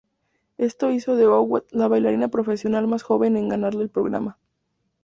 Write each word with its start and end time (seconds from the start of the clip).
Esto 0.57 0.89
hizo 0.89 1.15
de 1.15 1.25
Hough 1.27 1.61
la 1.69 1.87
bailarina 1.87 2.27
profesional 2.29 2.87
más 2.87 3.03
joven 3.03 3.37
en 3.37 3.49
ganar 3.49 3.75
el 3.75 3.87
programa. 3.89 4.39